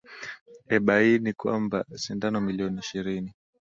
[0.75, 3.31] ebaini kwamba sindano milioni ishirini